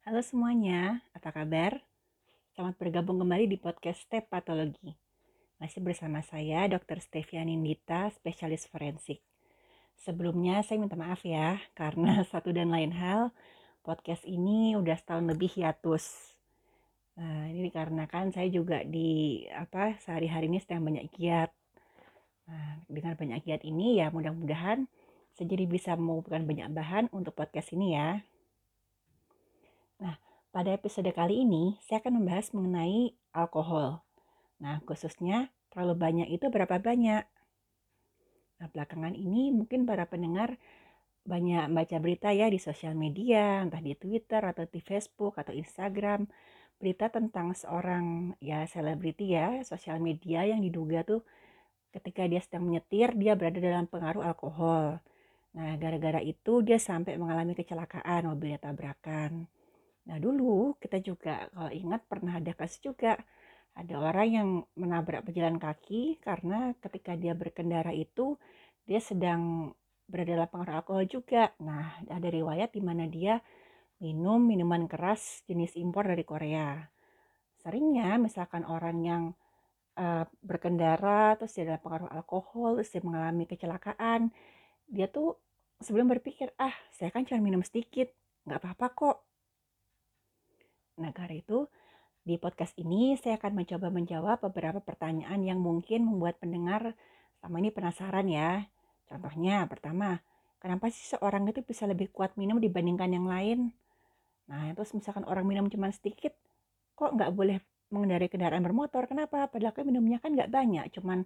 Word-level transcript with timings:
Halo 0.00 0.24
semuanya, 0.24 1.04
apa 1.12 1.28
kabar? 1.28 1.76
Selamat 2.56 2.80
bergabung 2.80 3.20
kembali 3.20 3.52
di 3.52 3.60
podcast 3.60 4.00
Step 4.00 4.32
Patologi. 4.32 4.96
Masih 5.60 5.84
bersama 5.84 6.24
saya, 6.24 6.64
Dr. 6.72 7.04
Steviani 7.04 7.52
Nindita, 7.52 8.08
spesialis 8.16 8.64
forensik. 8.64 9.20
Sebelumnya 10.00 10.64
saya 10.64 10.80
minta 10.80 10.96
maaf 10.96 11.20
ya, 11.28 11.60
karena 11.78 12.16
satu 12.32 12.48
dan 12.48 12.72
lain 12.72 12.96
hal, 12.96 13.28
podcast 13.84 14.24
ini 14.24 14.72
udah 14.72 14.96
setahun 14.96 15.28
lebih 15.28 15.52
hiatus. 15.52 16.32
Nah, 17.20 17.52
ini 17.52 17.68
dikarenakan 17.68 18.32
saya 18.32 18.48
juga 18.48 18.80
di 18.80 19.44
apa 19.52 20.00
sehari-hari 20.00 20.48
ini 20.48 20.64
sedang 20.64 20.80
banyak 20.80 21.12
giat. 21.12 21.52
Nah, 22.48 22.88
dengan 22.88 23.20
banyak 23.20 23.44
giat 23.44 23.68
ini 23.68 24.00
ya 24.00 24.08
mudah-mudahan 24.08 24.88
saya 25.36 25.44
jadi 25.44 25.68
bisa 25.68 25.92
mengumpulkan 25.92 26.48
banyak 26.48 26.72
bahan 26.72 27.12
untuk 27.12 27.36
podcast 27.36 27.76
ini 27.76 28.00
ya. 28.00 28.24
Nah, 30.00 30.16
pada 30.48 30.72
episode 30.72 31.12
kali 31.12 31.44
ini 31.44 31.76
saya 31.84 32.00
akan 32.00 32.24
membahas 32.24 32.50
mengenai 32.56 33.12
alkohol. 33.36 34.00
Nah, 34.58 34.80
khususnya 34.88 35.52
terlalu 35.68 35.94
banyak 36.00 36.28
itu 36.32 36.48
berapa 36.48 36.80
banyak? 36.80 37.24
Nah, 38.60 38.68
belakangan 38.72 39.12
ini 39.12 39.52
mungkin 39.52 39.84
para 39.84 40.08
pendengar 40.08 40.56
banyak 41.24 41.68
baca 41.68 41.96
berita 42.00 42.32
ya 42.32 42.48
di 42.48 42.56
sosial 42.56 42.96
media, 42.96 43.60
entah 43.60 43.80
di 43.80 43.92
Twitter 43.92 44.40
atau 44.40 44.64
di 44.64 44.80
Facebook 44.80 45.36
atau 45.36 45.52
Instagram, 45.52 46.24
berita 46.80 47.12
tentang 47.12 47.52
seorang 47.52 48.36
ya 48.40 48.64
selebriti 48.64 49.36
ya, 49.36 49.60
sosial 49.64 50.00
media 50.00 50.48
yang 50.48 50.64
diduga 50.64 51.04
tuh 51.04 51.20
ketika 51.92 52.24
dia 52.24 52.40
sedang 52.40 52.70
menyetir 52.72 53.12
dia 53.20 53.36
berada 53.36 53.60
dalam 53.60 53.84
pengaruh 53.84 54.24
alkohol. 54.24 54.96
Nah, 55.50 55.74
gara-gara 55.76 56.22
itu 56.24 56.64
dia 56.64 56.80
sampai 56.80 57.20
mengalami 57.20 57.52
kecelakaan, 57.52 58.30
mobilnya 58.30 58.62
tabrakan. 58.62 59.50
Nah 60.08 60.16
dulu 60.16 60.76
kita 60.80 61.02
juga 61.02 61.48
kalau 61.52 61.72
ingat 61.72 62.06
pernah 62.08 62.40
ada 62.40 62.52
kasus 62.56 62.80
juga 62.80 63.18
ada 63.76 63.94
orang 64.02 64.28
yang 64.28 64.48
menabrak 64.74 65.24
pejalan 65.24 65.56
kaki 65.56 66.18
karena 66.18 66.74
ketika 66.82 67.14
dia 67.14 67.36
berkendara 67.36 67.94
itu 67.94 68.34
dia 68.84 68.98
sedang 68.98 69.72
berada 70.10 70.42
dalam 70.42 70.50
pengaruh 70.50 70.82
alkohol 70.82 71.06
juga. 71.06 71.54
Nah 71.62 72.02
ada 72.10 72.28
riwayat 72.28 72.74
di 72.74 72.82
mana 72.82 73.06
dia 73.06 73.38
minum 74.02 74.42
minuman 74.42 74.88
keras 74.90 75.44
jenis 75.46 75.78
impor 75.78 76.08
dari 76.08 76.26
Korea. 76.26 76.82
Seringnya 77.60 78.16
misalkan 78.16 78.66
orang 78.66 78.98
yang 79.04 79.22
uh, 80.00 80.24
berkendara 80.40 81.36
terus 81.36 81.54
dia 81.54 81.68
dalam 81.68 81.82
pengaruh 81.84 82.10
alkohol 82.10 82.80
terus 82.80 82.90
dia 82.90 83.04
mengalami 83.04 83.44
kecelakaan 83.44 84.32
dia 84.90 85.06
tuh 85.06 85.38
sebelum 85.78 86.10
berpikir 86.10 86.50
ah 86.58 86.74
saya 86.90 87.14
kan 87.14 87.24
cuma 87.24 87.40
minum 87.40 87.62
sedikit 87.62 88.10
nggak 88.44 88.58
apa-apa 88.58 88.86
kok 88.96 89.16
Nah, 91.00 91.10
karena 91.16 91.40
itu 91.40 91.64
di 92.20 92.36
podcast 92.36 92.76
ini 92.76 93.16
saya 93.16 93.40
akan 93.40 93.64
mencoba 93.64 93.88
menjawab 93.88 94.44
beberapa 94.52 94.84
pertanyaan 94.84 95.40
yang 95.40 95.58
mungkin 95.58 96.04
membuat 96.04 96.36
pendengar 96.36 96.92
sama 97.40 97.56
ini 97.64 97.72
penasaran 97.72 98.28
ya. 98.28 98.68
Contohnya, 99.08 99.64
pertama, 99.64 100.20
kenapa 100.60 100.92
sih 100.92 101.16
seorang 101.16 101.48
itu 101.48 101.64
bisa 101.64 101.88
lebih 101.88 102.12
kuat 102.12 102.36
minum 102.36 102.60
dibandingkan 102.60 103.08
yang 103.10 103.26
lain? 103.26 103.72
Nah, 104.46 104.68
itu 104.68 104.84
misalkan 104.92 105.24
orang 105.24 105.48
minum 105.48 105.66
cuma 105.72 105.88
sedikit, 105.88 106.36
kok 106.94 107.16
nggak 107.16 107.32
boleh 107.32 107.64
mengendarai 107.88 108.28
kendaraan 108.28 108.62
bermotor? 108.62 109.08
Kenapa? 109.08 109.48
Padahal 109.48 109.72
kan 109.72 109.88
minumnya 109.88 110.20
kan 110.20 110.36
nggak 110.36 110.52
banyak, 110.52 110.84
cuman 111.00 111.24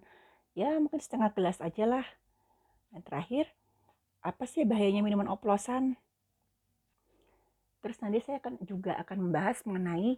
ya 0.55 0.79
mungkin 0.79 1.03
setengah 1.03 1.35
gelas 1.35 1.59
aja 1.59 1.83
lah. 1.83 2.05
Dan 2.95 3.03
terakhir, 3.03 3.51
apa 4.23 4.47
sih 4.47 4.63
bahayanya 4.63 5.03
minuman 5.03 5.27
oplosan? 5.27 5.99
Terus 7.85 8.01
nanti 8.01 8.17
saya 8.25 8.41
akan 8.41 8.65
juga 8.65 8.97
akan 8.97 9.29
membahas 9.29 9.61
mengenai 9.69 10.17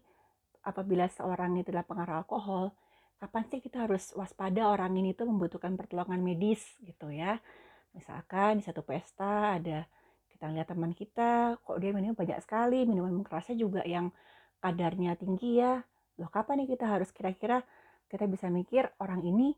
apabila 0.64 1.04
seorang 1.12 1.60
itu 1.60 1.76
adalah 1.76 1.84
pengaruh 1.84 2.24
alkohol, 2.24 2.72
kapan 3.20 3.44
sih 3.52 3.60
kita 3.60 3.84
harus 3.84 4.16
waspada 4.16 4.72
orang 4.72 4.96
ini 4.96 5.12
tuh 5.12 5.28
membutuhkan 5.28 5.76
pertolongan 5.76 6.24
medis 6.24 6.64
gitu 6.80 7.12
ya. 7.12 7.44
Misalkan 7.92 8.64
di 8.64 8.64
satu 8.64 8.88
pesta 8.88 9.60
ada 9.60 9.84
kita 10.32 10.48
lihat 10.48 10.72
teman 10.72 10.96
kita 10.96 11.60
kok 11.60 11.76
dia 11.84 11.92
minum 11.92 12.16
banyak 12.16 12.40
sekali, 12.40 12.88
minuman 12.88 13.20
kerasnya 13.28 13.60
juga 13.60 13.84
yang 13.84 14.16
kadarnya 14.64 15.20
tinggi 15.20 15.60
ya. 15.60 15.84
Loh 16.24 16.32
kapan 16.32 16.64
nih 16.64 16.72
kita 16.72 16.88
harus 16.88 17.12
kira-kira 17.12 17.68
kita 18.08 18.32
bisa 18.32 18.48
mikir 18.48 18.88
orang 19.04 19.28
ini 19.28 19.52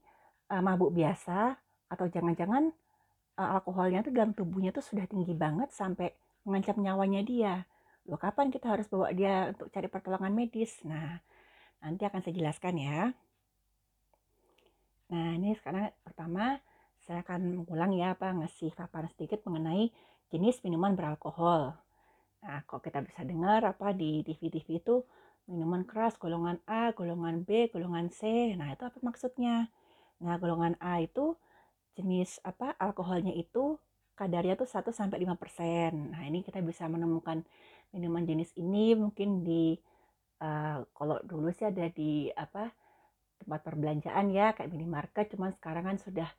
uh, 0.50 0.66
mabuk 0.66 0.98
biasa 0.98 1.62
atau 1.94 2.10
jangan-jangan 2.10 2.74
uh, 3.38 3.50
alkoholnya 3.62 4.02
tuh 4.02 4.18
dalam 4.18 4.34
tubuhnya 4.34 4.74
tuh 4.74 4.82
sudah 4.82 5.06
tinggi 5.06 5.38
banget 5.38 5.70
sampai 5.70 6.10
mengancam 6.42 6.82
nyawanya 6.82 7.22
dia 7.22 7.70
loh 8.10 8.18
kapan 8.18 8.50
kita 8.50 8.74
harus 8.74 8.90
bawa 8.90 9.14
dia 9.14 9.54
untuk 9.54 9.70
cari 9.70 9.86
pertolongan 9.86 10.34
medis? 10.34 10.82
Nah, 10.82 11.22
nanti 11.86 12.04
akan 12.04 12.20
saya 12.26 12.34
jelaskan 12.34 12.76
ya. 12.82 13.14
Nah, 15.14 15.30
ini 15.38 15.54
sekarang 15.54 15.94
pertama 16.02 16.58
saya 17.06 17.22
akan 17.22 17.62
mengulang 17.62 17.94
ya 17.94 18.18
apa 18.18 18.34
ngasih 18.34 18.74
paparan 18.74 19.10
sedikit 19.14 19.46
mengenai 19.46 19.94
jenis 20.30 20.62
minuman 20.66 20.94
beralkohol. 20.94 21.74
Nah, 22.46 22.60
kok 22.66 22.82
kita 22.86 23.02
bisa 23.06 23.22
dengar 23.26 23.62
apa 23.66 23.94
di 23.94 24.26
TV-TV 24.26 24.82
itu 24.82 25.06
minuman 25.50 25.82
keras 25.86 26.18
golongan 26.22 26.62
A, 26.70 26.94
golongan 26.94 27.42
B, 27.42 27.74
golongan 27.74 28.14
C. 28.14 28.54
Nah, 28.54 28.74
itu 28.74 28.86
apa 28.86 28.98
maksudnya? 29.02 29.70
Nah, 30.22 30.38
golongan 30.38 30.78
A 30.78 31.02
itu 31.02 31.34
jenis 31.98 32.38
apa 32.46 32.78
alkoholnya 32.78 33.34
itu 33.34 33.82
kadarnya 34.20 34.60
tuh 34.60 34.68
1 34.68 34.92
sampai 34.92 35.24
5%. 35.24 36.14
Nah, 36.14 36.22
ini 36.28 36.44
kita 36.44 36.60
bisa 36.60 36.86
menemukan 36.92 37.42
minuman 37.94 38.24
jenis 38.26 38.54
ini 38.58 38.94
mungkin 38.94 39.42
di 39.42 39.74
uh, 40.44 40.86
kalau 40.94 41.18
dulu 41.26 41.50
sih 41.50 41.66
ada 41.68 41.90
di 41.90 42.30
apa 42.34 42.70
tempat 43.40 43.60
perbelanjaan 43.64 44.30
ya 44.36 44.52
kayak 44.54 44.70
minimarket 44.70 45.32
cuman 45.34 45.56
sekarang 45.56 45.88
kan 45.88 45.98
sudah 45.98 46.30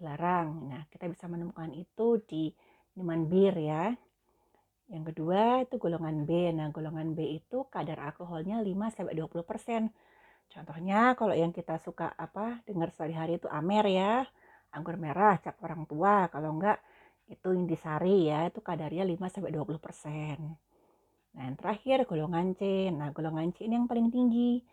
dilarang. 0.00 0.72
Nah 0.72 0.82
kita 0.92 1.08
bisa 1.08 1.28
menemukan 1.28 1.72
itu 1.72 2.20
di 2.24 2.52
minuman 2.96 3.28
bir 3.28 3.54
ya. 3.56 3.84
Yang 4.86 5.04
kedua 5.12 5.66
itu 5.66 5.76
golongan 5.82 6.24
B. 6.24 6.30
Nah 6.54 6.70
golongan 6.70 7.12
B 7.16 7.42
itu 7.42 7.66
kadar 7.68 7.98
alkoholnya 8.02 8.62
5 8.62 8.94
sampai 8.94 9.14
20 9.18 9.42
persen. 9.42 9.90
Contohnya 10.46 11.18
kalau 11.18 11.34
yang 11.34 11.50
kita 11.50 11.76
suka 11.82 12.14
apa 12.14 12.62
dengar 12.64 12.94
sehari-hari 12.94 13.42
itu 13.42 13.50
amer 13.50 13.84
ya 13.90 14.12
anggur 14.72 14.96
merah 15.00 15.36
cap 15.42 15.58
orang 15.64 15.84
tua. 15.90 16.30
Kalau 16.30 16.54
enggak 16.54 16.78
itu 17.26 17.50
intisari 17.50 18.30
ya 18.30 18.46
itu 18.46 18.62
kadarnya 18.62 19.02
5 19.02 19.32
sampai 19.32 19.50
20 19.50 19.82
persen 19.82 20.65
Nah, 21.36 21.52
yang 21.52 21.56
terakhir 21.60 22.08
golongan 22.08 22.56
C. 22.56 22.88
Nah, 22.88 23.12
golongan 23.12 23.52
C 23.52 23.68
ini 23.68 23.76
yang 23.76 23.84
paling 23.84 24.08
tinggi. 24.08 24.64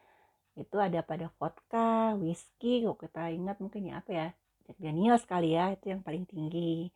Itu 0.55 0.79
ada 0.79 1.03
pada 1.03 1.27
vodka, 1.35 2.15
whisky, 2.15 2.87
kalau 2.87 2.95
kita 2.95 3.35
ingat 3.35 3.59
mungkin 3.59 3.91
ya 3.91 3.99
apa 3.99 4.11
ya? 4.11 4.27
Jack 4.63 4.79
Daniels 4.79 5.27
kali 5.27 5.59
ya, 5.59 5.75
itu 5.75 5.91
yang 5.91 5.99
paling 5.99 6.23
tinggi. 6.23 6.87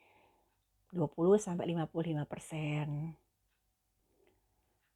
20 0.96 1.36
sampai 1.36 1.68
55 1.76 2.24
persen. 2.24 3.12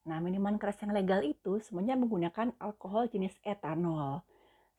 Nah, 0.08 0.18
minuman 0.24 0.56
keras 0.56 0.80
yang 0.80 0.96
legal 0.96 1.20
itu 1.22 1.60
semuanya 1.62 2.00
menggunakan 2.00 2.56
alkohol 2.58 3.12
jenis 3.12 3.36
etanol. 3.44 4.24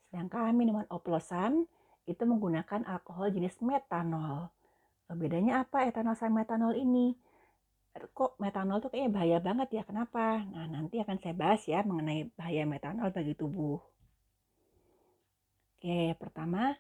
Sedangkan 0.08 0.56
minuman 0.56 0.88
oplosan 0.88 1.68
itu 2.08 2.24
menggunakan 2.24 2.88
alkohol 2.88 3.28
jenis 3.28 3.60
metanol. 3.60 4.48
Bedanya 5.12 5.68
apa 5.68 5.84
etanol 5.84 6.16
sama 6.16 6.42
metanol 6.42 6.72
ini? 6.72 7.12
Kok 8.12 8.40
metanol 8.40 8.80
tuh 8.80 8.88
kayaknya 8.88 9.12
bahaya 9.12 9.38
banget 9.40 9.68
ya 9.76 9.82
kenapa? 9.84 10.44
Nah 10.48 10.64
nanti 10.68 10.96
akan 11.00 11.16
saya 11.20 11.34
bahas 11.36 11.60
ya 11.68 11.84
mengenai 11.84 12.28
bahaya 12.32 12.64
metanol 12.64 13.12
bagi 13.12 13.36
tubuh. 13.36 13.80
Oke 15.76 16.16
pertama 16.16 16.72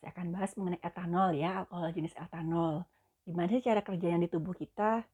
saya 0.00 0.12
akan 0.12 0.26
bahas 0.32 0.52
mengenai 0.56 0.80
etanol 0.80 1.36
ya 1.36 1.64
alkohol 1.64 1.92
jenis 1.92 2.16
etanol. 2.16 2.88
Gimana 3.24 3.48
sih 3.52 3.64
cara 3.64 3.80
kerjanya 3.84 4.24
di 4.24 4.28
tubuh 4.32 4.56
kita? 4.56 5.04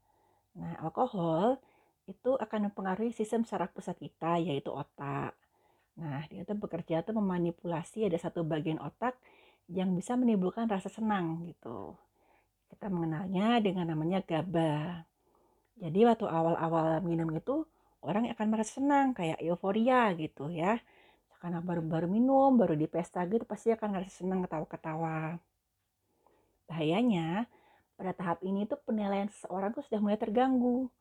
Nah 0.59 0.75
alkohol 0.83 1.59
itu 2.07 2.35
akan 2.35 2.71
mempengaruhi 2.71 3.15
sistem 3.15 3.47
saraf 3.47 3.71
pusat 3.75 3.99
kita 3.99 4.39
yaitu 4.39 4.71
otak. 4.71 5.35
Nah 5.99 6.27
dia 6.31 6.47
tuh 6.47 6.59
bekerja 6.59 7.03
tuh 7.03 7.15
memanipulasi 7.19 8.07
ada 8.07 8.19
satu 8.19 8.47
bagian 8.47 8.79
otak 8.83 9.19
yang 9.71 9.95
bisa 9.95 10.15
menimbulkan 10.19 10.67
rasa 10.67 10.91
senang 10.91 11.43
gitu. 11.47 11.95
Kita 12.71 12.87
mengenalnya 12.87 13.59
dengan 13.59 13.91
namanya 13.95 14.23
GABA 14.23 15.10
jadi 15.81 16.13
waktu 16.13 16.29
awal-awal 16.29 17.01
minum 17.01 17.33
itu 17.33 17.65
orang 18.05 18.29
akan 18.33 18.47
merasa 18.53 18.81
senang 18.81 19.17
kayak 19.17 19.41
euforia 19.41 20.13
gitu 20.17 20.53
ya. 20.53 20.77
Karena 21.41 21.65
baru-baru 21.65 22.05
minum, 22.05 22.53
baru 22.61 22.77
di 22.77 22.85
pesta 22.85 23.25
gitu 23.25 23.49
pasti 23.49 23.73
akan 23.73 23.89
merasa 23.97 24.13
senang 24.21 24.45
ketawa-ketawa. 24.45 25.41
Bahayanya 26.69 27.49
pada 27.97 28.13
tahap 28.13 28.45
ini 28.45 28.69
tuh 28.69 28.77
penilaian 28.85 29.29
seseorang 29.33 29.73
tuh 29.73 29.81
sudah 29.89 30.01
mulai 30.05 30.21
terganggu. 30.21 30.93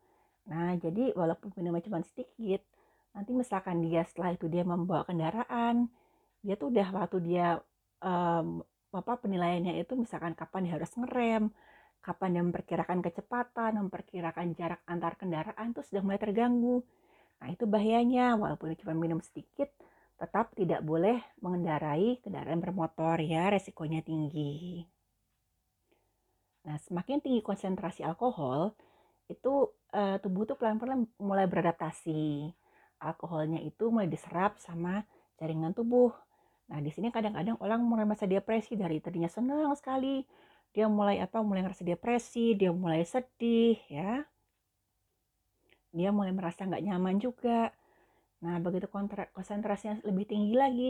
Nah, 0.47 0.79
jadi 0.79 1.11
walaupun 1.11 1.51
minumnya 1.59 1.83
cuma 1.83 1.99
sedikit, 2.07 2.63
nanti 3.11 3.35
misalkan 3.35 3.83
dia 3.83 4.07
setelah 4.07 4.31
itu 4.31 4.47
dia 4.47 4.63
membawa 4.63 5.03
kendaraan, 5.03 5.91
dia 6.39 6.55
tuh 6.55 6.71
udah 6.71 6.87
waktu 6.95 7.17
dia 7.19 7.59
um, 7.99 8.63
apa 8.89 9.19
penilaiannya 9.21 9.77
itu 9.77 9.93
misalkan 9.99 10.33
kapan 10.33 10.65
dia 10.65 10.73
harus 10.79 10.91
ngerem, 10.95 11.51
kapan 11.99 12.39
dia 12.39 12.43
memperkirakan 12.43 12.99
kecepatan, 13.03 13.77
memperkirakan 13.87 14.55
jarak 14.55 14.81
antar 14.87 15.19
kendaraan 15.19 15.75
itu 15.75 15.81
sudah 15.83 16.01
mulai 16.01 16.19
terganggu. 16.19 16.81
Nah, 17.39 17.47
itu 17.51 17.63
bahayanya. 17.67 18.35
Walaupun 18.35 18.75
cuma 18.79 18.95
minum 18.95 19.19
sedikit, 19.23 19.71
tetap 20.19 20.51
tidak 20.55 20.83
boleh 20.83 21.19
mengendarai 21.39 22.19
kendaraan 22.19 22.59
bermotor 22.59 23.19
ya, 23.23 23.51
resikonya 23.51 24.03
tinggi. 24.03 24.83
Nah, 26.67 26.75
semakin 26.75 27.23
tinggi 27.23 27.39
konsentrasi 27.39 28.03
alkohol, 28.03 28.75
itu 29.31 29.71
uh, 29.95 30.17
tubuh 30.19 30.43
tuh 30.43 30.59
pelan-pelan 30.59 31.07
mulai 31.21 31.47
beradaptasi. 31.47 32.51
Alkoholnya 32.99 33.63
itu 33.63 33.87
mulai 33.87 34.11
diserap 34.11 34.59
sama 34.59 35.07
jaringan 35.39 35.71
tubuh. 35.71 36.11
Nah, 36.69 36.83
di 36.83 36.91
sini 36.91 37.09
kadang-kadang 37.09 37.57
orang 37.63 37.81
mulai 37.81 38.03
masa 38.03 38.27
depresi 38.27 38.75
dari 38.75 38.99
tadinya 38.99 39.31
senang 39.31 39.71
sekali, 39.79 40.21
dia 40.74 40.86
mulai 40.86 41.18
apa? 41.21 41.42
Mulai 41.42 41.66
ngerasa 41.66 41.83
depresi, 41.86 42.54
dia 42.54 42.69
mulai 42.69 43.01
sedih, 43.06 43.77
ya. 43.89 44.24
Dia 45.89 46.10
mulai 46.13 46.30
merasa 46.30 46.66
nggak 46.66 46.86
nyaman 46.86 47.18
juga. 47.18 47.74
Nah, 48.39 48.56
begitu 48.62 48.88
konsentrasinya 49.36 50.00
lebih 50.07 50.30
tinggi 50.30 50.56
lagi, 50.56 50.89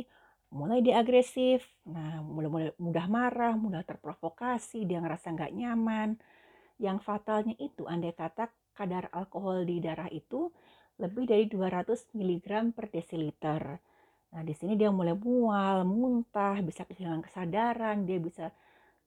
mulai 0.54 0.84
dia 0.86 1.02
agresif. 1.02 1.66
Nah, 1.88 2.22
mulai, 2.22 2.50
mulai 2.52 2.70
mudah 2.78 3.06
marah, 3.10 3.54
mudah 3.58 3.81
terprovokasi, 3.88 4.86
dia 4.86 5.02
ngerasa 5.02 5.34
nggak 5.34 5.56
nyaman. 5.56 6.20
Yang 6.78 6.98
fatalnya 7.04 7.56
itu, 7.58 7.90
andai 7.90 8.14
kata 8.14 8.52
kadar 8.78 9.12
alkohol 9.12 9.68
di 9.68 9.84
darah 9.84 10.08
itu 10.08 10.52
lebih 11.00 11.28
dari 11.28 11.48
200 11.48 12.12
mg 12.16 12.76
per 12.76 12.86
desiliter. 12.92 13.64
Nah, 14.30 14.42
di 14.46 14.54
sini 14.54 14.78
dia 14.78 14.94
mulai 14.94 15.18
mual, 15.18 15.88
muntah, 15.88 16.60
bisa 16.62 16.86
kehilangan 16.86 17.24
kesadaran, 17.26 18.06
dia 18.06 18.20
bisa 18.22 18.54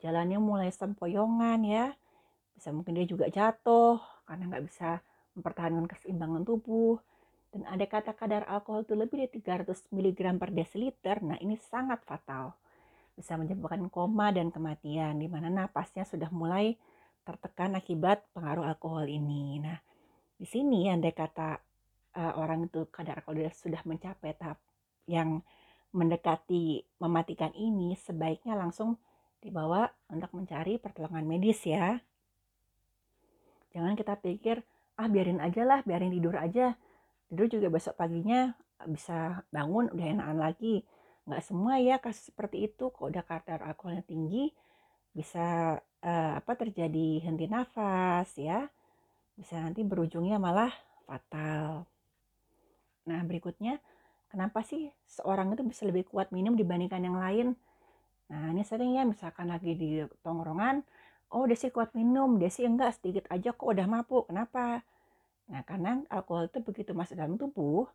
jalannya 0.03 0.43
mulai 0.43 0.75
sempoyongan 0.75 1.63
ya. 1.63 1.87
Bisa 2.59 2.75
mungkin 2.75 2.99
dia 2.99 3.07
juga 3.07 3.31
jatuh 3.31 4.03
karena 4.27 4.51
nggak 4.51 4.65
bisa 4.67 4.99
mempertahankan 5.39 5.87
keseimbangan 5.87 6.43
tubuh. 6.43 6.99
Dan 7.53 7.69
ada 7.69 7.85
kata 7.85 8.17
kadar 8.17 8.49
alkohol 8.49 8.83
itu 8.83 8.97
lebih 8.97 9.29
dari 9.29 9.31
300 9.69 9.93
mg 9.93 10.21
per 10.41 10.51
desiliter, 10.57 11.21
nah 11.21 11.37
ini 11.37 11.61
sangat 11.61 12.01
fatal. 12.09 12.57
Bisa 13.13 13.37
menyebabkan 13.37 13.93
koma 13.93 14.33
dan 14.33 14.49
kematian, 14.49 15.21
di 15.21 15.29
mana 15.29 15.53
napasnya 15.53 16.09
sudah 16.09 16.33
mulai 16.33 16.81
tertekan 17.29 17.77
akibat 17.77 18.25
pengaruh 18.33 18.65
alkohol 18.65 19.05
ini. 19.05 19.61
Nah, 19.61 19.77
di 20.33 20.49
sini 20.49 20.89
andai 20.89 21.13
kata 21.13 21.61
uh, 22.17 22.33
orang 22.41 22.73
itu 22.73 22.89
kadar 22.89 23.21
alkohol 23.21 23.53
sudah 23.53 23.85
mencapai 23.85 24.33
tahap 24.33 24.57
yang 25.05 25.45
mendekati 25.93 26.89
mematikan 27.05 27.53
ini, 27.53 27.93
sebaiknya 28.01 28.57
langsung 28.57 28.97
dibawa 29.43 29.91
untuk 30.07 30.31
mencari 30.39 30.79
pertolongan 30.79 31.27
medis 31.27 31.67
ya. 31.67 31.99
Jangan 33.75 33.99
kita 33.99 34.15
pikir, 34.23 34.63
ah 34.95 35.11
biarin 35.11 35.43
aja 35.43 35.67
lah, 35.67 35.83
biarin 35.83 36.15
tidur 36.15 36.39
aja. 36.39 36.79
Tidur 37.27 37.51
juga 37.51 37.69
besok 37.73 37.99
paginya 37.99 38.55
bisa 38.87 39.43
bangun 39.51 39.91
udah 39.91 40.07
enakan 40.07 40.39
lagi. 40.39 40.87
Nggak 41.27 41.43
semua 41.43 41.79
ya 41.83 41.99
kasus 41.99 42.31
seperti 42.31 42.71
itu, 42.71 42.91
kok 42.95 43.03
udah 43.03 43.25
kadar 43.27 43.63
alkoholnya 43.67 44.03
tinggi, 44.07 44.51
bisa 45.15 45.79
uh, 46.03 46.33
apa 46.39 46.53
terjadi 46.55 47.23
henti 47.27 47.47
nafas 47.51 48.31
ya. 48.39 48.71
Bisa 49.35 49.59
nanti 49.59 49.83
berujungnya 49.83 50.39
malah 50.39 50.71
fatal. 51.07 51.89
Nah 53.09 53.21
berikutnya, 53.27 53.83
kenapa 54.31 54.63
sih 54.63 54.91
seorang 55.09 55.55
itu 55.55 55.63
bisa 55.67 55.83
lebih 55.89 56.07
kuat 56.07 56.31
minum 56.31 56.55
dibandingkan 56.55 57.03
yang 57.03 57.19
lain? 57.19 57.49
Nah 58.31 58.55
ini 58.55 58.63
sering 58.63 58.95
ya 58.95 59.03
misalkan 59.03 59.51
lagi 59.51 59.75
di 59.75 60.05
tongkrongan, 60.23 60.85
oh 61.35 61.45
Desi 61.49 61.73
kuat 61.75 61.97
minum, 61.99 62.39
Desi 62.39 62.63
enggak 62.63 63.01
sedikit 63.01 63.27
aja 63.33 63.51
kok 63.51 63.67
udah 63.67 63.87
mabuk, 63.89 64.31
kenapa? 64.31 64.85
Nah 65.51 65.63
karena 65.67 65.99
alkohol 66.13 66.47
itu 66.47 66.63
begitu 66.63 66.91
masuk 66.95 67.19
dalam 67.19 67.35
tubuh, 67.41 67.89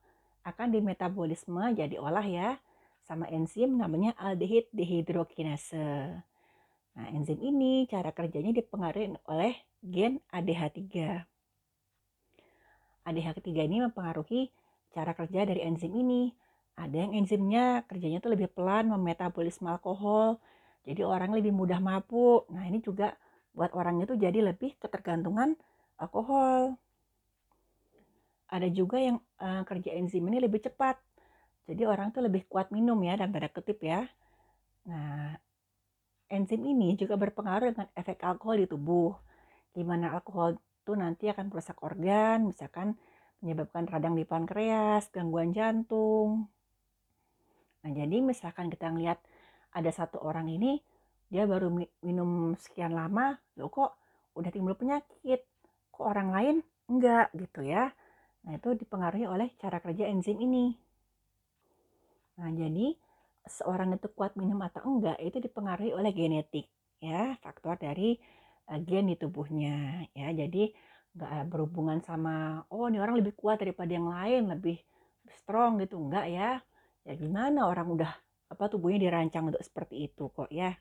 akan 0.47 0.67
dimetabolisme 0.71 1.75
jadi 1.75 1.99
olah 1.99 2.23
ya 2.23 2.59
sama 3.07 3.27
enzim 3.31 3.79
namanya 3.79 4.11
aldehid 4.19 4.67
dehidrokinase. 4.75 6.19
Nah, 6.97 7.07
enzim 7.13 7.37
ini 7.39 7.85
cara 7.85 8.09
kerjanya 8.09 8.51
dipengaruhi 8.51 9.15
oleh 9.29 9.53
gen 9.85 10.19
ADH3. 10.33 10.83
ADH3 13.07 13.47
ini 13.63 13.85
mempengaruhi 13.85 14.51
cara 14.91 15.13
kerja 15.15 15.47
dari 15.47 15.63
enzim 15.63 15.93
ini. 15.93 16.33
Ada 16.77 17.09
yang 17.09 17.17
enzimnya 17.17 17.81
kerjanya 17.89 18.21
tuh 18.21 18.37
lebih 18.37 18.53
pelan 18.53 18.93
memetabolisme 18.93 19.65
alkohol, 19.65 20.37
jadi 20.85 21.01
orang 21.03 21.33
lebih 21.33 21.49
mudah 21.49 21.81
mabuk. 21.81 22.45
Nah 22.53 22.63
ini 22.69 22.79
juga 22.85 23.17
buat 23.57 23.73
orang 23.73 24.05
itu 24.05 24.13
jadi 24.13 24.45
lebih 24.45 24.77
ketergantungan 24.77 25.57
alkohol. 25.97 26.77
Ada 28.47 28.69
juga 28.69 29.01
yang 29.01 29.17
uh, 29.41 29.65
kerja 29.65 29.91
enzim 29.97 30.23
ini 30.29 30.37
lebih 30.37 30.61
cepat, 30.63 31.01
jadi 31.65 31.89
orang 31.89 32.13
tuh 32.13 32.23
lebih 32.23 32.45
kuat 32.45 32.69
minum 32.69 32.95
ya 33.01 33.17
dan 33.17 33.33
tanda 33.33 33.49
kutip 33.49 33.81
ya. 33.81 34.05
Nah 34.85 35.33
enzim 36.29 36.61
ini 36.61 36.93
juga 36.93 37.17
berpengaruh 37.17 37.73
dengan 37.73 37.89
efek 37.97 38.21
alkohol 38.21 38.61
di 38.61 38.69
tubuh. 38.69 39.17
Gimana 39.73 40.13
alkohol 40.13 40.61
itu 40.61 40.93
nanti 40.93 41.25
akan 41.27 41.49
merusak 41.49 41.81
organ, 41.81 42.47
misalkan 42.47 42.95
menyebabkan 43.41 43.89
radang 43.89 44.13
di 44.13 44.23
pankreas, 44.23 45.09
gangguan 45.09 45.51
jantung. 45.51 46.47
Nah, 47.87 47.95
jadi 47.95 48.19
misalkan 48.19 48.67
kita 48.67 48.91
ngelihat 48.91 49.15
ada 49.71 49.87
satu 49.95 50.19
orang 50.19 50.51
ini 50.51 50.83
dia 51.31 51.47
baru 51.47 51.71
minum 52.03 52.51
sekian 52.59 52.91
lama, 52.91 53.39
loh 53.55 53.71
kok 53.71 53.95
udah 54.35 54.51
timbul 54.51 54.75
penyakit, 54.75 55.47
kok 55.95 56.03
orang 56.03 56.35
lain 56.35 56.55
enggak 56.91 57.31
gitu 57.31 57.63
ya. 57.63 57.95
Nah, 58.43 58.59
itu 58.59 58.75
dipengaruhi 58.75 59.23
oleh 59.23 59.55
cara 59.55 59.79
kerja 59.79 60.03
enzim 60.03 60.35
ini. 60.35 60.75
Nah, 62.43 62.51
jadi 62.51 62.91
seorang 63.47 63.95
itu 63.95 64.11
kuat 64.11 64.35
minum 64.35 64.59
atau 64.59 64.83
enggak 64.83 65.15
itu 65.23 65.39
dipengaruhi 65.39 65.95
oleh 65.95 66.11
genetik 66.11 66.67
ya, 66.99 67.39
faktor 67.39 67.79
dari 67.79 68.19
uh, 68.67 68.83
gen 68.83 69.07
di 69.07 69.15
tubuhnya 69.15 70.03
ya. 70.11 70.27
Jadi 70.35 70.75
nggak 71.15 71.47
berhubungan 71.47 72.03
sama 72.03 72.67
oh 72.67 72.91
ini 72.91 72.99
orang 72.99 73.23
lebih 73.23 73.31
kuat 73.31 73.63
daripada 73.63 73.89
yang 73.89 74.11
lain 74.11 74.53
lebih 74.53 74.75
strong 75.33 75.81
gitu 75.81 75.97
enggak 75.97 76.29
ya 76.29 76.61
ya 77.07 77.15
gimana 77.15 77.71
orang 77.71 77.87
udah 77.87 78.11
apa 78.51 78.63
tubuhnya 78.67 79.07
dirancang 79.07 79.47
untuk 79.47 79.63
seperti 79.63 80.11
itu 80.11 80.27
kok 80.27 80.51
ya? 80.51 80.75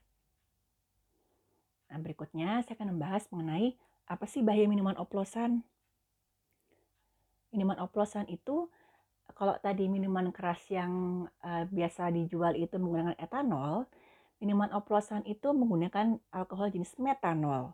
Nah 1.86 1.98
berikutnya 2.02 2.66
saya 2.66 2.74
akan 2.74 2.98
membahas 2.98 3.30
mengenai 3.30 3.78
apa 4.10 4.26
sih 4.26 4.42
bahaya 4.42 4.66
minuman 4.66 4.98
oplosan. 4.98 5.62
Minuman 7.54 7.78
oplosan 7.78 8.26
itu 8.26 8.66
kalau 9.38 9.54
tadi 9.62 9.86
minuman 9.86 10.34
keras 10.34 10.66
yang 10.66 11.26
uh, 11.46 11.64
biasa 11.70 12.10
dijual 12.10 12.58
itu 12.58 12.74
menggunakan 12.78 13.14
etanol 13.22 13.86
minuman 14.40 14.68
oplosan 14.76 15.24
itu 15.24 15.52
menggunakan 15.56 16.20
alkohol 16.32 16.68
jenis 16.68 16.96
metanol. 17.00 17.72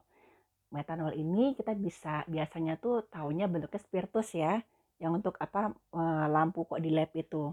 Metanol 0.72 1.12
ini 1.12 1.52
kita 1.58 1.74
bisa 1.76 2.22
biasanya 2.30 2.78
tuh 2.78 3.04
tahunya 3.10 3.50
bentuknya 3.50 3.80
spiritus 3.82 4.32
ya 4.32 4.62
yang 5.02 5.18
untuk 5.18 5.34
apa 5.42 5.74
eh, 5.74 6.26
lampu 6.30 6.62
kok 6.64 6.78
di 6.78 6.94
lab 6.94 7.10
itu 7.12 7.50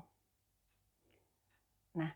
nah 1.97 2.11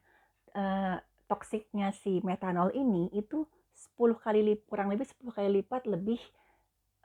eh, 0.53 0.97
toksiknya 1.25 1.95
si 1.97 2.21
metanol 2.21 2.69
ini 2.75 3.09
itu 3.15 3.47
10 3.73 4.15
kali 4.21 4.41
lipat, 4.45 4.65
kurang 4.69 4.87
lebih 4.93 5.09
10 5.09 5.33
kali 5.33 5.49
lipat 5.61 5.81
lebih 5.89 6.21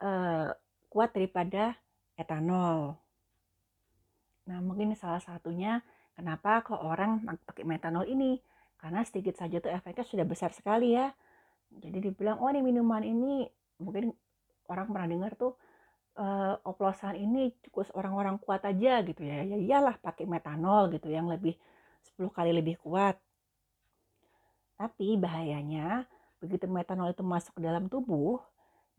eh, 0.01 0.49
kuat 0.89 1.09
daripada 1.13 1.77
etanol. 2.17 2.97
Nah 4.49 4.59
mungkin 4.65 4.97
salah 4.97 5.21
satunya 5.21 5.81
kenapa 6.17 6.65
kok 6.65 6.81
orang 6.81 7.25
pakai 7.45 7.63
metanol 7.63 8.05
ini? 8.09 8.41
Karena 8.79 9.05
sedikit 9.05 9.37
saja 9.37 9.61
tuh 9.61 9.69
efeknya 9.69 10.05
sudah 10.07 10.25
besar 10.25 10.49
sekali 10.51 10.97
ya. 10.97 11.13
Jadi 11.69 12.09
dibilang 12.09 12.41
oh 12.41 12.49
ini 12.49 12.65
minuman 12.65 13.05
ini 13.05 13.45
mungkin 13.77 14.09
orang 14.65 14.89
pernah 14.89 15.07
dengar 15.07 15.31
tuh 15.37 15.53
uh, 16.17 16.57
oplosan 16.65 17.15
ini 17.19 17.53
cukup 17.69 17.93
orang-orang 17.93 18.41
kuat 18.41 18.65
aja 18.65 19.05
gitu 19.05 19.21
ya. 19.21 19.45
Ya 19.45 19.57
iyalah 19.59 20.01
pakai 20.01 20.25
metanol 20.25 20.89
gitu 20.97 21.13
yang 21.13 21.29
lebih 21.29 21.53
10 22.03 22.29
kali 22.31 22.51
lebih 22.55 22.79
kuat 22.81 23.19
tapi 24.79 25.19
bahayanya 25.19 26.07
begitu 26.39 26.65
metanol 26.71 27.11
itu 27.11 27.23
masuk 27.25 27.59
ke 27.59 27.61
dalam 27.63 27.91
tubuh 27.91 28.39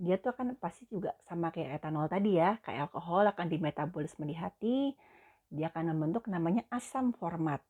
dia 0.00 0.16
tuh 0.16 0.32
akan 0.32 0.56
pasti 0.56 0.88
juga 0.88 1.12
sama 1.28 1.52
kayak 1.52 1.80
etanol 1.80 2.08
tadi 2.08 2.36
ya 2.36 2.60
kayak 2.64 2.88
alkohol 2.88 3.24
akan 3.28 3.46
dimetabolisme 3.48 4.24
di 4.28 4.36
hati 4.36 4.78
dia 5.48 5.72
akan 5.72 5.96
membentuk 5.96 6.28
namanya 6.28 6.64
asam 6.68 7.12
format 7.16 7.60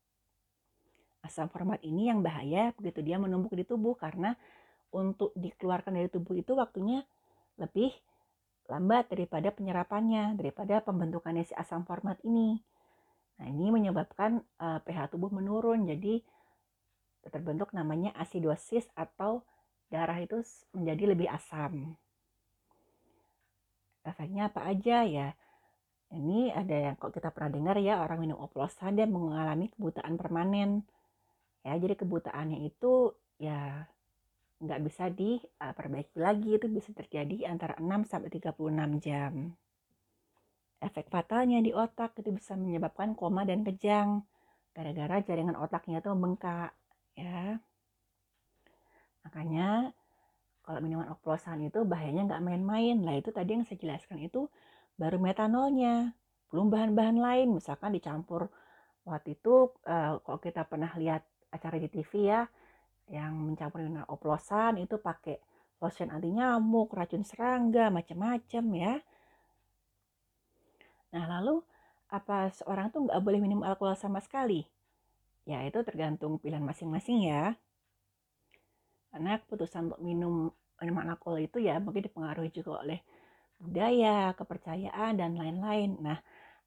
asam 1.22 1.46
format 1.50 1.78
ini 1.86 2.10
yang 2.10 2.22
bahaya 2.22 2.74
begitu 2.78 3.02
dia 3.02 3.18
menumpuk 3.18 3.54
di 3.54 3.66
tubuh 3.66 3.94
karena 3.94 4.34
untuk 4.90 5.30
dikeluarkan 5.38 5.94
dari 5.94 6.08
tubuh 6.10 6.34
itu 6.34 6.58
waktunya 6.58 7.06
lebih 7.58 7.94
lambat 8.70 9.10
daripada 9.10 9.50
penyerapannya, 9.50 10.38
daripada 10.38 10.78
pembentukannya 10.80 11.42
si 11.42 11.54
asam 11.58 11.82
format 11.82 12.16
ini. 12.22 12.62
Nah, 13.40 13.48
ini 13.48 13.72
menyebabkan 13.72 14.44
uh, 14.60 14.84
pH 14.84 15.16
tubuh 15.16 15.32
menurun, 15.32 15.88
jadi 15.88 16.20
terbentuk 17.28 17.72
namanya 17.72 18.12
asidosis 18.16 18.84
atau 18.92 19.44
darah 19.88 20.20
itu 20.20 20.44
menjadi 20.76 21.16
lebih 21.16 21.28
asam. 21.32 21.96
Efeknya 24.04 24.52
apa 24.52 24.68
aja 24.68 25.04
ya? 25.04 25.28
Ini 26.10 26.52
ada 26.52 26.90
yang 26.90 26.94
kok 27.00 27.14
kita 27.16 27.30
pernah 27.30 27.54
dengar 27.54 27.76
ya 27.78 28.02
orang 28.02 28.24
minum 28.26 28.38
oplosan 28.40 28.98
dia 28.98 29.06
mengalami 29.06 29.72
kebutaan 29.72 30.20
permanen. 30.20 30.82
Ya, 31.64 31.76
jadi 31.76 31.96
kebutaannya 31.96 32.66
itu 32.66 33.14
ya 33.36 33.84
nggak 34.60 34.80
bisa 34.84 35.08
diperbaiki 35.08 36.18
lagi 36.20 36.60
itu 36.60 36.66
bisa 36.68 36.92
terjadi 36.92 37.48
antara 37.48 37.76
6 37.80 38.04
sampai 38.04 38.28
36 38.28 39.00
jam. 39.00 39.56
Efek 40.80 41.12
fatalnya 41.12 41.60
di 41.60 41.76
otak 41.76 42.16
itu 42.20 42.32
bisa 42.32 42.56
menyebabkan 42.56 43.12
koma 43.12 43.44
dan 43.44 43.60
kejang 43.60 44.24
gara-gara 44.72 45.20
jaringan 45.20 45.58
otaknya 45.60 46.00
itu 46.00 46.08
membengkak 46.08 46.72
ya. 47.12 47.60
Makanya 49.28 49.92
kalau 50.64 50.80
minuman 50.80 51.10
oplosan 51.12 51.66
itu 51.66 51.84
bahayanya 51.84 52.30
nggak 52.30 52.44
main-main. 52.46 52.96
Lah 53.04 53.18
itu 53.18 53.28
tadi 53.34 53.58
yang 53.58 53.64
saya 53.66 53.76
jelaskan 53.76 54.24
itu 54.24 54.48
baru 54.96 55.20
metanolnya, 55.20 56.14
belum 56.48 56.72
bahan-bahan 56.72 57.18
lain. 57.18 57.48
Misalkan 57.58 57.92
dicampur 57.92 58.48
waktu 59.04 59.36
itu 59.36 59.74
uh, 59.84 60.20
kalau 60.22 60.38
kita 60.40 60.64
pernah 60.64 60.92
lihat 60.96 61.26
acara 61.50 61.76
di 61.76 61.88
TV 61.90 62.30
ya, 62.30 62.46
yang 63.10 63.34
mencampur 63.34 63.82
dengan 63.82 64.06
oplosan 64.06 64.78
itu 64.78 64.96
pakai 65.02 65.42
lotion 65.82 66.12
anti 66.14 66.30
nyamuk, 66.30 66.94
racun 66.94 67.26
serangga, 67.26 67.90
macam-macam 67.90 68.64
ya. 68.76 68.94
Nah 71.10 71.24
lalu 71.26 71.62
apa 72.10 72.50
seorang 72.50 72.90
tuh 72.90 73.06
nggak 73.06 73.22
boleh 73.22 73.40
minum 73.42 73.62
alkohol 73.62 73.94
sama 73.94 74.18
sekali? 74.22 74.66
Ya 75.46 75.62
itu 75.66 75.82
tergantung 75.82 76.38
pilihan 76.38 76.62
masing-masing 76.62 77.26
ya. 77.30 77.54
Karena 79.10 79.38
keputusan 79.42 79.90
untuk 79.90 80.00
minum 80.02 80.54
minuman 80.80 81.12
alkohol 81.12 81.42
itu 81.42 81.60
ya 81.60 81.76
mungkin 81.82 82.06
dipengaruhi 82.06 82.50
juga 82.54 82.80
oleh 82.80 83.00
budaya, 83.60 84.32
kepercayaan, 84.34 85.20
dan 85.20 85.36
lain-lain. 85.36 86.00
Nah, 86.00 86.16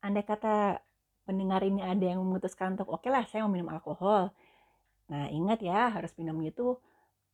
andai 0.05 0.21
kata 0.21 0.77
pendengar 1.25 1.65
ini 1.65 1.81
ada 1.81 2.13
yang 2.13 2.21
memutuskan 2.21 2.77
untuk, 2.77 2.93
oke 2.93 3.09
lah 3.09 3.25
saya 3.25 3.41
mau 3.43 3.51
minum 3.51 3.73
alkohol. 3.73 4.29
Nah, 5.09 5.25
ingat 5.33 5.65
ya, 5.65 5.89
harus 5.89 6.13
minum 6.21 6.37
itu 6.45 6.77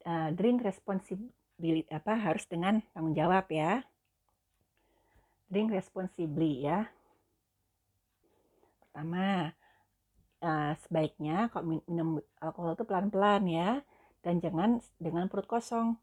uh, 0.08 0.30
drink 0.32 0.64
responsibly, 0.64 1.84
apa, 1.92 2.16
harus 2.16 2.48
dengan 2.48 2.80
tanggung 2.96 3.14
jawab 3.14 3.52
ya. 3.52 3.84
Drink 5.52 5.76
responsibly 5.76 6.64
ya. 6.64 6.88
Pertama, 9.00 9.48
uh, 10.44 10.76
sebaiknya 10.84 11.48
kalau 11.56 11.80
minum 11.88 12.20
alkohol 12.44 12.76
itu 12.76 12.84
pelan-pelan 12.84 13.48
ya. 13.48 13.80
Dan 14.20 14.44
jangan 14.44 14.84
dengan 15.00 15.32
perut 15.32 15.48
kosong 15.48 15.96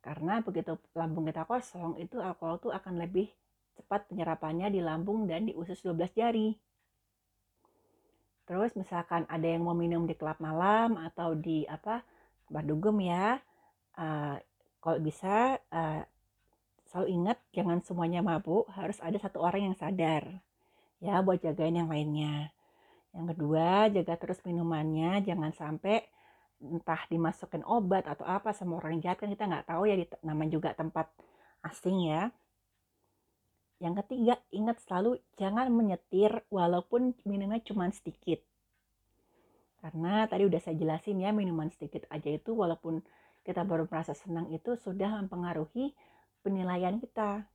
karena 0.00 0.40
begitu 0.40 0.80
lambung 0.96 1.28
kita 1.28 1.44
kosong, 1.44 2.00
itu 2.00 2.16
alkohol 2.24 2.56
tuh 2.56 2.72
akan 2.72 3.04
lebih 3.04 3.28
cepat 3.76 4.08
penyerapannya 4.08 4.72
di 4.72 4.80
lambung 4.80 5.28
dan 5.28 5.44
di 5.44 5.52
usus 5.52 5.76
12 5.84 6.08
jari. 6.16 6.56
Terus 8.48 8.72
misalkan 8.80 9.28
ada 9.28 9.44
yang 9.44 9.68
mau 9.68 9.76
minum 9.76 10.08
di 10.08 10.16
klub 10.16 10.40
malam 10.40 10.96
atau 10.96 11.36
di 11.36 11.68
apa 11.68 12.00
dugem 12.48 13.12
ya, 13.12 13.36
uh, 14.00 14.40
kalau 14.80 14.98
bisa 15.04 15.60
uh, 15.68 16.00
selalu 16.88 17.12
ingat 17.12 17.36
jangan 17.52 17.84
semuanya 17.84 18.24
mabuk, 18.24 18.64
harus 18.72 18.96
ada 19.04 19.20
satu 19.20 19.44
orang 19.44 19.68
yang 19.68 19.76
sadar 19.76 20.47
ya 20.98 21.22
buat 21.22 21.38
jagain 21.42 21.78
yang 21.78 21.90
lainnya. 21.90 22.50
Yang 23.14 23.26
kedua, 23.34 23.88
jaga 23.90 24.14
terus 24.20 24.38
minumannya, 24.44 25.24
jangan 25.24 25.50
sampai 25.54 26.04
entah 26.58 26.98
dimasukin 27.06 27.62
obat 27.62 28.04
atau 28.10 28.26
apa 28.26 28.50
sama 28.50 28.82
orang 28.82 28.98
jahat 28.98 29.22
kan 29.22 29.30
kita 29.30 29.46
nggak 29.46 29.70
tahu 29.70 29.86
ya 29.86 29.94
di 29.94 30.06
nama 30.26 30.42
juga 30.50 30.74
tempat 30.74 31.06
asing 31.62 32.10
ya. 32.10 32.34
Yang 33.78 34.02
ketiga 34.04 34.34
ingat 34.50 34.82
selalu 34.82 35.22
jangan 35.38 35.70
menyetir 35.70 36.42
walaupun 36.50 37.14
minumnya 37.22 37.62
cuma 37.62 37.86
sedikit. 37.94 38.42
Karena 39.78 40.26
tadi 40.26 40.50
udah 40.50 40.58
saya 40.58 40.74
jelasin 40.74 41.22
ya 41.22 41.30
minuman 41.30 41.70
sedikit 41.70 42.02
aja 42.10 42.26
itu 42.26 42.50
walaupun 42.50 42.98
kita 43.46 43.62
baru 43.62 43.86
merasa 43.86 44.18
senang 44.18 44.50
itu 44.50 44.74
sudah 44.74 45.22
mempengaruhi 45.22 45.94
penilaian 46.42 46.98
kita 46.98 47.46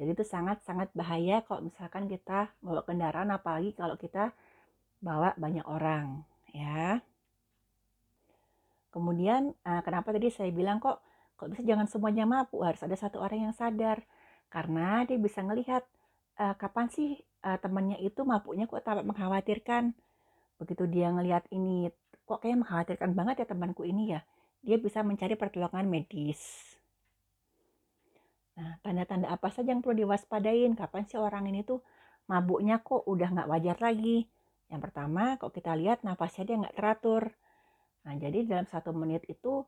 jadi 0.00 0.16
itu 0.16 0.24
sangat-sangat 0.24 0.96
bahaya 0.96 1.44
kalau 1.44 1.68
misalkan 1.68 2.08
kita 2.08 2.48
bawa 2.64 2.80
kendaraan 2.88 3.28
apalagi 3.36 3.76
kalau 3.76 4.00
kita 4.00 4.32
bawa 5.04 5.36
banyak 5.36 5.60
orang 5.68 6.24
ya. 6.56 7.04
Kemudian 8.88 9.52
uh, 9.60 9.84
kenapa 9.84 10.16
tadi 10.16 10.32
saya 10.32 10.48
bilang 10.56 10.80
kok 10.80 11.04
kok 11.36 11.52
bisa 11.52 11.60
jangan 11.68 11.84
semuanya 11.84 12.24
mabuk 12.24 12.64
harus 12.64 12.80
ada 12.80 12.96
satu 12.96 13.20
orang 13.20 13.52
yang 13.52 13.54
sadar? 13.54 14.00
Karena 14.48 15.04
dia 15.04 15.20
bisa 15.20 15.44
ngelihat 15.44 15.84
uh, 16.40 16.56
kapan 16.56 16.88
sih 16.88 17.20
uh, 17.44 17.60
temannya 17.60 18.00
itu 18.00 18.24
mabuknya 18.24 18.64
kok 18.64 18.80
tampak 18.80 19.04
mengkhawatirkan. 19.04 19.92
Begitu 20.56 20.88
dia 20.88 21.12
ngelihat 21.12 21.44
ini 21.52 21.92
kok 22.24 22.40
kayak 22.40 22.64
mengkhawatirkan 22.64 23.12
banget 23.12 23.44
ya 23.44 23.46
temanku 23.52 23.84
ini 23.84 24.16
ya 24.16 24.24
dia 24.64 24.76
bisa 24.78 25.02
mencari 25.02 25.34
pertolongan 25.34 25.88
medis 25.88 26.40
nah 28.60 28.76
tanda-tanda 28.84 29.32
apa 29.32 29.48
saja 29.48 29.72
yang 29.72 29.80
perlu 29.80 30.04
diwaspadain 30.04 30.76
kapan 30.76 31.08
sih 31.08 31.16
orang 31.16 31.48
ini 31.48 31.64
tuh 31.64 31.80
mabuknya 32.28 32.84
kok 32.84 33.08
udah 33.08 33.28
nggak 33.32 33.48
wajar 33.48 33.78
lagi 33.80 34.28
yang 34.68 34.84
pertama 34.84 35.40
kok 35.40 35.56
kita 35.56 35.72
lihat 35.72 36.04
napasnya 36.04 36.44
dia 36.44 36.56
nggak 36.60 36.76
teratur 36.76 37.32
Nah, 38.06 38.14
jadi 38.16 38.48
dalam 38.48 38.66
satu 38.68 38.96
menit 38.96 39.24
itu 39.28 39.64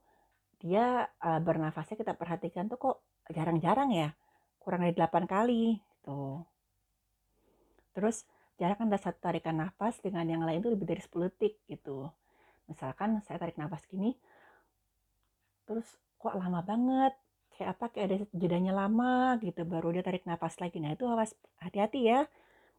dia 0.63 1.05
uh, 1.21 1.41
bernafasnya 1.43 1.99
kita 1.99 2.15
perhatikan 2.17 2.71
tuh 2.71 2.79
kok 2.81 2.97
jarang-jarang 3.29 3.91
ya, 3.93 4.09
kurang 4.63 4.87
dari 4.87 4.95
8 4.97 5.27
kali 5.29 5.77
gitu. 5.77 6.47
Terus 7.93 8.25
jarak 8.57 8.81
antara 8.81 9.03
satu 9.03 9.19
tarikan 9.21 9.59
nafas 9.59 10.01
dengan 10.01 10.25
yang 10.25 10.43
lain 10.47 10.63
itu 10.65 10.71
lebih 10.73 10.87
dari 10.89 11.03
10 11.03 11.29
detik 11.29 11.61
gitu. 11.69 12.09
Misalkan 12.71 13.21
saya 13.27 13.37
tarik 13.37 13.59
nafas 13.61 13.85
gini, 13.91 14.17
terus 15.67 15.85
kok 16.17 16.39
lama 16.39 16.63
banget, 16.65 17.13
kayak 17.55 17.79
apa 17.79 17.85
kayak 17.93 18.07
ada 18.09 18.17
jedanya 18.33 18.73
lama 18.73 19.37
gitu, 19.41 19.63
baru 19.69 19.93
dia 19.95 20.05
tarik 20.05 20.25
nafas 20.25 20.57
lagi. 20.59 20.81
Nah 20.81 20.97
itu 20.97 21.05
awas 21.09 21.37
hati-hati 21.61 22.01
ya, 22.09 22.25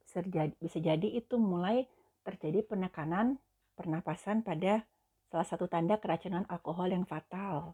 bisa 0.03 0.19
jadi, 0.25 0.53
bisa 0.57 0.77
jadi 0.81 1.07
itu 1.07 1.35
mulai 1.37 1.85
terjadi 2.23 2.63
penekanan 2.65 3.37
pernapasan 3.75 4.45
pada 4.45 4.85
salah 5.33 5.47
satu 5.47 5.65
tanda 5.65 5.97
keracunan 5.97 6.45
alkohol 6.49 6.93
yang 6.93 7.05
fatal. 7.09 7.73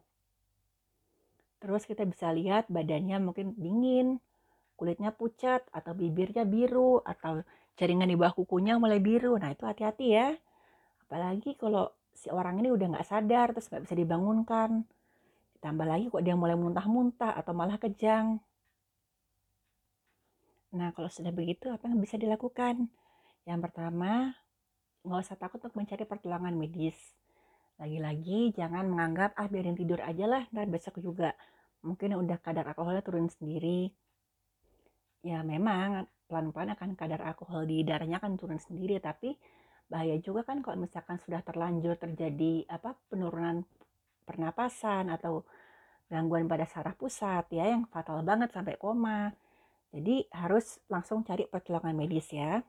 Terus 1.59 1.83
kita 1.83 2.07
bisa 2.07 2.31
lihat 2.31 2.71
badannya 2.71 3.19
mungkin 3.19 3.51
dingin, 3.59 4.23
kulitnya 4.79 5.11
pucat, 5.11 5.67
atau 5.75 5.91
bibirnya 5.91 6.47
biru, 6.47 7.03
atau 7.03 7.43
jaringan 7.75 8.07
di 8.07 8.15
bawah 8.15 8.31
kukunya 8.31 8.79
mulai 8.79 9.03
biru. 9.03 9.35
Nah 9.35 9.51
itu 9.51 9.67
hati-hati 9.67 10.07
ya. 10.07 10.31
Apalagi 11.03 11.59
kalau 11.59 11.91
si 12.15 12.31
orang 12.31 12.63
ini 12.63 12.71
udah 12.71 12.95
nggak 12.95 13.07
sadar, 13.07 13.51
terus 13.51 13.67
nggak 13.67 13.83
bisa 13.87 13.95
dibangunkan. 13.99 14.87
Ditambah 15.59 15.87
lagi 15.87 16.07
kok 16.07 16.23
dia 16.23 16.39
mulai 16.39 16.55
muntah-muntah 16.55 17.35
atau 17.35 17.51
malah 17.51 17.75
kejang. 17.75 18.39
Nah 20.73 20.89
kalau 20.95 21.11
sudah 21.11 21.35
begitu 21.35 21.67
apa 21.67 21.91
yang 21.91 21.99
bisa 21.99 22.15
dilakukan? 22.15 22.87
Yang 23.43 23.59
pertama, 23.67 24.31
nggak 25.03 25.21
usah 25.23 25.37
takut 25.39 25.59
untuk 25.63 25.75
mencari 25.79 26.03
pertolongan 26.07 26.55
medis 26.55 26.95
lagi-lagi 27.79 28.51
jangan 28.59 28.91
menganggap 28.91 29.31
ah 29.39 29.47
biarin 29.47 29.79
tidur 29.79 30.03
aja 30.03 30.27
lah 30.27 30.43
ntar 30.51 30.67
besok 30.67 30.99
juga 30.99 31.31
mungkin 31.79 32.11
udah 32.19 32.37
kadar 32.43 32.67
alkoholnya 32.67 32.99
turun 32.99 33.31
sendiri 33.31 33.87
ya 35.23 35.39
memang 35.47 36.03
pelan-pelan 36.27 36.75
akan 36.75 36.99
kadar 36.99 37.23
alkohol 37.23 37.63
di 37.63 37.87
darahnya 37.87 38.19
akan 38.19 38.35
turun 38.35 38.59
sendiri 38.59 38.99
tapi 38.99 39.31
bahaya 39.87 40.19
juga 40.19 40.43
kan 40.43 40.59
kalau 40.59 40.83
misalkan 40.83 41.23
sudah 41.23 41.39
terlanjur 41.39 41.95
terjadi 41.95 42.67
apa 42.67 42.99
penurunan 43.07 43.63
pernapasan 44.29 45.09
atau 45.09 45.41
gangguan 46.05 46.45
pada 46.45 46.69
saraf 46.69 46.93
pusat 46.93 47.49
ya 47.49 47.73
yang 47.73 47.89
fatal 47.89 48.21
banget 48.21 48.53
sampai 48.53 48.77
koma 48.77 49.33
jadi 49.89 50.29
harus 50.37 50.77
langsung 50.85 51.25
cari 51.25 51.49
pertolongan 51.49 51.97
medis 51.97 52.29
ya 52.29 52.61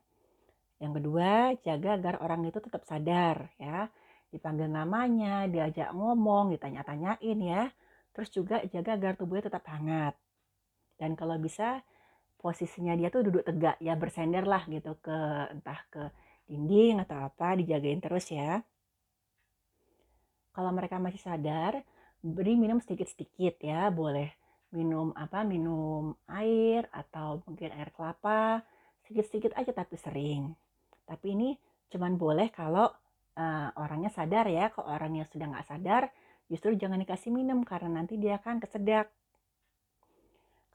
yang 0.80 0.96
kedua 0.96 1.52
jaga 1.60 2.00
agar 2.00 2.24
orang 2.24 2.48
itu 2.48 2.56
tetap 2.64 2.88
sadar 2.88 3.52
ya 3.60 3.92
dipanggil 4.30 4.70
namanya, 4.70 5.50
diajak 5.50 5.90
ngomong, 5.90 6.54
ditanya-tanyain 6.54 7.38
ya. 7.42 7.62
Terus 8.14 8.30
juga 8.30 8.62
jaga 8.70 8.98
agar 8.98 9.12
tubuhnya 9.18 9.50
tetap 9.50 9.66
hangat. 9.70 10.14
Dan 10.98 11.14
kalau 11.18 11.38
bisa 11.38 11.82
posisinya 12.40 12.96
dia 12.96 13.12
tuh 13.12 13.26
duduk 13.26 13.44
tegak 13.44 13.76
ya 13.84 13.94
bersender 14.00 14.48
lah 14.48 14.64
gitu 14.64 14.96
ke 15.04 15.18
entah 15.52 15.80
ke 15.92 16.08
dinding 16.48 17.04
atau 17.04 17.28
apa 17.28 17.58
dijagain 17.58 18.00
terus 18.00 18.32
ya. 18.32 18.64
Kalau 20.60 20.76
mereka 20.76 21.00
masih 21.00 21.24
sadar, 21.24 21.80
beri 22.20 22.52
minum 22.52 22.84
sedikit-sedikit 22.84 23.64
ya, 23.64 23.88
boleh 23.88 24.28
minum 24.76 25.16
apa 25.16 25.40
minum 25.40 26.12
air 26.28 26.84
atau 26.92 27.40
mungkin 27.48 27.72
air 27.72 27.88
kelapa 27.96 28.60
sedikit-sedikit 29.08 29.56
aja 29.56 29.72
tapi 29.72 29.96
sering. 29.96 30.52
Tapi 31.08 31.32
ini 31.32 31.56
cuman 31.88 32.20
boleh 32.20 32.52
kalau 32.52 32.92
uh, 33.40 33.68
orangnya 33.80 34.12
sadar 34.12 34.52
ya 34.52 34.68
kalau 34.68 34.92
orang 34.92 35.16
yang 35.16 35.26
sudah 35.32 35.48
nggak 35.48 35.64
sadar 35.64 36.12
justru 36.52 36.76
jangan 36.76 37.00
dikasih 37.00 37.32
minum 37.32 37.64
karena 37.64 38.04
nanti 38.04 38.20
dia 38.20 38.36
akan 38.36 38.60
kesedak 38.60 39.10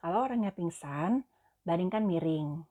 kalau 0.02 0.28
orangnya 0.28 0.50
pingsan 0.52 1.24
bandingkan 1.62 2.04
miring 2.04 2.68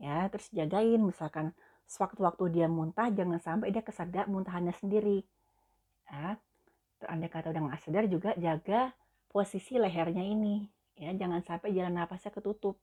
ya 0.00 0.26
terus 0.32 0.48
jagain 0.50 0.98
misalkan 1.04 1.54
sewaktu-waktu 1.86 2.44
dia 2.50 2.66
muntah 2.66 3.14
jangan 3.14 3.38
sampai 3.38 3.70
dia 3.70 3.84
kesadar 3.84 4.26
muntahannya 4.26 4.74
sendiri 4.74 5.22
ya 6.10 6.34
andai 7.06 7.30
kata 7.30 7.52
udah 7.52 7.62
nggak 7.70 7.80
sadar 7.84 8.04
juga 8.08 8.30
jaga 8.36 8.92
posisi 9.30 9.76
lehernya 9.78 10.22
ini. 10.22 10.64
Ya 10.94 11.10
jangan 11.14 11.42
sampai 11.42 11.74
jalan 11.74 11.94
nafasnya 11.98 12.30
ketutup. 12.30 12.78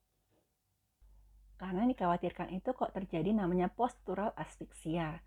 Karena 1.61 1.85
dikhawatirkan 1.85 2.51
itu 2.57 2.73
kok 2.73 2.91
terjadi 2.91 3.31
namanya 3.31 3.69
postural 3.69 4.33
asfiksia 4.33 5.21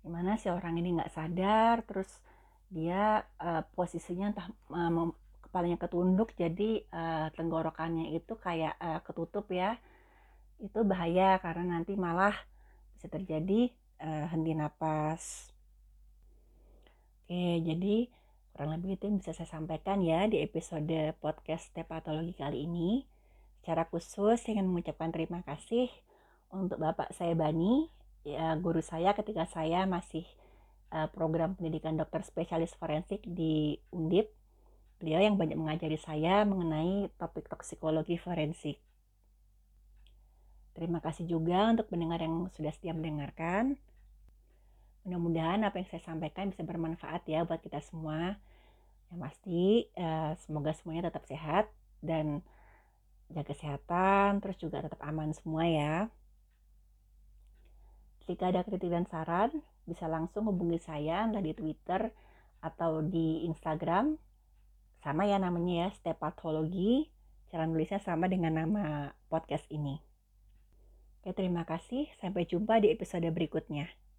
di 0.00 0.08
mana 0.08 0.40
si 0.40 0.48
orang 0.48 0.80
ini 0.80 0.96
nggak 0.96 1.12
sadar 1.12 1.84
terus 1.84 2.08
dia 2.72 3.20
uh, 3.42 3.62
posisinya 3.76 4.32
entah 4.32 4.48
uh, 4.72 5.12
kepalanya 5.44 5.76
ketunduk 5.76 6.32
jadi 6.38 6.86
uh, 6.94 7.28
tenggorokannya 7.34 8.14
itu 8.16 8.38
kayak 8.38 8.78
uh, 8.80 9.00
ketutup 9.04 9.50
ya. 9.50 9.76
Itu 10.62 10.86
bahaya 10.86 11.40
karena 11.42 11.76
nanti 11.76 11.98
malah 11.98 12.32
bisa 12.96 13.10
terjadi 13.10 13.68
uh, 14.00 14.30
henti 14.30 14.52
napas. 14.54 15.50
Oke 17.26 17.60
jadi 17.66 18.06
kurang 18.52 18.76
lebih 18.76 18.98
itu 18.98 19.08
yang 19.08 19.18
bisa 19.22 19.32
saya 19.32 19.48
sampaikan 19.48 20.02
ya 20.02 20.26
di 20.26 20.42
episode 20.42 21.14
podcast 21.22 21.70
tepatologi 21.72 22.34
kali 22.36 22.66
ini 22.66 23.04
secara 23.60 23.86
khusus 23.88 24.40
saya 24.40 24.58
ingin 24.58 24.68
mengucapkan 24.68 25.12
terima 25.14 25.40
kasih 25.46 25.88
untuk 26.50 26.82
Bapak 26.82 27.14
saya 27.14 27.32
Bani 27.38 27.88
ya 28.26 28.58
guru 28.58 28.84
saya 28.84 29.14
ketika 29.16 29.48
saya 29.48 29.86
masih 29.86 30.26
uh, 30.92 31.08
program 31.08 31.56
pendidikan 31.56 31.96
dokter 31.96 32.20
spesialis 32.26 32.74
forensik 32.76 33.22
di 33.24 33.78
Undip 33.94 34.34
Beliau 35.00 35.24
yang 35.24 35.40
banyak 35.40 35.56
mengajari 35.56 35.96
saya 35.96 36.44
mengenai 36.44 37.08
topik 37.16 37.48
toksikologi 37.48 38.20
forensik. 38.20 38.76
Terima 40.76 41.00
kasih 41.00 41.24
juga 41.24 41.72
untuk 41.72 41.88
pendengar 41.88 42.20
yang 42.20 42.52
sudah 42.52 42.68
setia 42.68 42.92
mendengarkan. 42.92 43.80
Mudah-mudahan 45.30 45.62
apa 45.62 45.78
yang 45.78 45.86
saya 45.94 46.02
sampaikan 46.02 46.50
bisa 46.50 46.66
bermanfaat 46.66 47.22
ya 47.30 47.46
buat 47.46 47.62
kita 47.62 47.78
semua. 47.86 48.34
Yang 49.14 49.18
pasti 49.22 49.86
eh, 49.94 50.34
semoga 50.42 50.74
semuanya 50.74 51.06
tetap 51.06 51.22
sehat 51.30 51.70
dan 52.02 52.42
jaga 53.30 53.54
kesehatan, 53.54 54.42
terus 54.42 54.58
juga 54.58 54.82
tetap 54.82 54.98
aman 55.06 55.30
semua 55.30 55.70
ya. 55.70 55.94
Jika 58.26 58.50
ada 58.50 58.66
kritik 58.66 58.90
dan 58.90 59.06
saran, 59.06 59.54
bisa 59.86 60.10
langsung 60.10 60.50
hubungi 60.50 60.82
saya 60.82 61.22
entah 61.22 61.38
di 61.38 61.54
Twitter 61.54 62.10
atau 62.58 62.98
di 62.98 63.46
Instagram 63.46 64.18
sama 64.98 65.30
ya 65.30 65.38
namanya 65.38 65.86
ya, 65.86 65.88
stepatologi. 65.94 67.06
Cara 67.54 67.70
nulisnya 67.70 68.02
sama 68.02 68.26
dengan 68.26 68.66
nama 68.66 69.14
podcast 69.30 69.62
ini. 69.70 69.94
Oke, 71.22 71.38
terima 71.38 71.62
kasih. 71.62 72.10
Sampai 72.18 72.50
jumpa 72.50 72.82
di 72.82 72.90
episode 72.90 73.30
berikutnya. 73.30 74.09